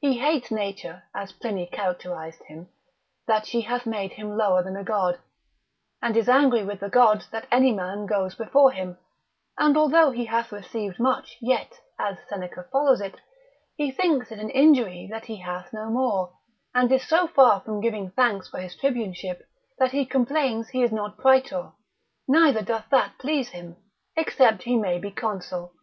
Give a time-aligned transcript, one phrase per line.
[0.00, 2.70] He hates nature (as Pliny characterised him)
[3.26, 5.18] that she hath made him lower than a god,
[6.00, 8.96] and is angry with the gods that any man goes before him;
[9.58, 13.20] and although he hath received much, yet (as Seneca follows it)
[13.76, 16.32] he thinks it an injury that he hath no more,
[16.74, 19.42] and is so far from giving thanks for his tribuneship,
[19.78, 21.72] that he complains he is not praetor,
[22.26, 23.76] neither doth that please him,
[24.16, 25.74] except he may be consul.